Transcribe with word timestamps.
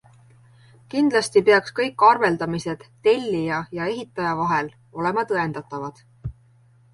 Kindlasti 0.93 1.43
peaks 1.49 1.75
kõik 1.79 2.05
arveldamised 2.07 2.85
tellija 3.09 3.59
ja 3.81 3.87
ehitaja 3.97 4.33
vahel 4.41 4.73
olema 5.03 5.27
tõendatavad. 5.35 6.03